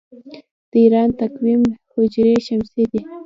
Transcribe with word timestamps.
د 0.71 0.73
ایران 0.83 1.09
تقویم 1.21 1.61
هجري 1.93 2.33
شمسي 2.47 2.83
دی. 2.91 3.01